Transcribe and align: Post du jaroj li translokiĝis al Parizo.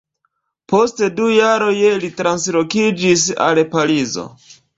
Post 0.71 1.03
du 1.19 1.27
jaroj 1.33 1.75
li 2.05 2.09
translokiĝis 2.23 3.27
al 3.51 3.63
Parizo. 3.77 4.27